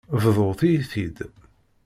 [0.23, 1.17] Bḍut-iyi-t-id.